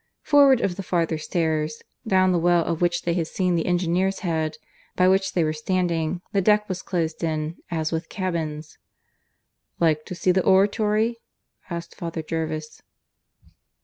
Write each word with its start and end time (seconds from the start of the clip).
Forward 0.23 0.61
of 0.61 0.77
the 0.77 0.81
farther 0.81 1.19
stairs 1.19 1.83
(down 2.07 2.31
the 2.31 2.39
well 2.39 2.65
of 2.65 2.81
which 2.81 3.03
they 3.03 3.13
had 3.13 3.27
seen 3.27 3.53
the 3.53 3.67
engineer's 3.67 4.21
head), 4.21 4.57
by 4.95 5.07
which 5.07 5.33
they 5.33 5.43
were 5.43 5.53
standing, 5.53 6.23
the 6.33 6.41
deck 6.41 6.67
was 6.67 6.81
closed 6.81 7.23
in, 7.23 7.57
as 7.69 7.91
with 7.91 8.09
cabins. 8.09 8.79
"Like 9.79 10.03
to 10.05 10.15
see 10.15 10.31
the 10.31 10.43
oratory?" 10.43 11.19
asked 11.69 11.93
Father 11.93 12.23
Jervis. 12.23 12.81